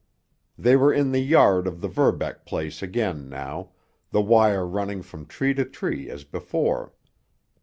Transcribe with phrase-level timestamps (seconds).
[0.57, 3.69] They were in the yard of the Verbeck place again now,
[4.09, 6.91] the wire running from tree to tree as before.